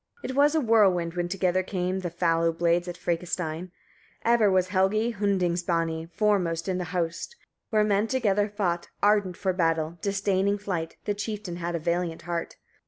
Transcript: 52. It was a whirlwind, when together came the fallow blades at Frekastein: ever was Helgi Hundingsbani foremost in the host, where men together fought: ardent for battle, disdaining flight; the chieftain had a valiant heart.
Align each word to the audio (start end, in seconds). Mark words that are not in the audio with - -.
52. 0.23 0.31
It 0.31 0.35
was 0.35 0.55
a 0.55 0.61
whirlwind, 0.61 1.13
when 1.13 1.27
together 1.29 1.61
came 1.61 1.99
the 1.99 2.09
fallow 2.09 2.51
blades 2.51 2.87
at 2.87 2.97
Frekastein: 2.97 3.69
ever 4.25 4.49
was 4.49 4.69
Helgi 4.69 5.13
Hundingsbani 5.13 6.09
foremost 6.09 6.67
in 6.67 6.79
the 6.79 6.85
host, 6.85 7.35
where 7.69 7.83
men 7.83 8.07
together 8.07 8.49
fought: 8.49 8.87
ardent 9.03 9.37
for 9.37 9.53
battle, 9.53 9.99
disdaining 10.01 10.57
flight; 10.57 10.97
the 11.05 11.13
chieftain 11.13 11.57
had 11.57 11.75
a 11.75 11.79
valiant 11.79 12.23
heart. 12.23 12.55